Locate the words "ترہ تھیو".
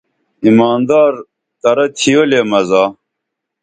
1.61-2.21